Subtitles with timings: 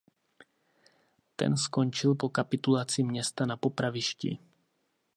[1.35, 4.37] Ten skončil po kapitulaci města na popravišti.